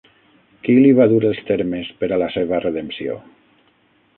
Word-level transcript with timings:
Qui 0.63 0.77
li 0.77 0.93
va 0.99 1.05
dur 1.11 1.19
els 1.31 1.41
termes 1.49 1.91
per 1.99 2.09
a 2.15 2.19
la 2.25 2.31
seva 2.37 2.63
redempció? 2.65 3.19